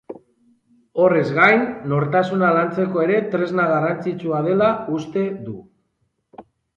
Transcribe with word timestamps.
Horrez 1.01 1.25
gain, 1.33 1.65
nortasuna 1.91 2.49
lantzeko 2.55 3.03
ere 3.03 3.19
tresna 3.35 3.65
garrantzitsua 3.73 4.39
dela 4.49 4.71
uste 4.97 5.27
du. 5.51 5.55